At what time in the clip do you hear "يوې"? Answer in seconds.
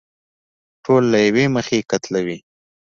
1.27-1.45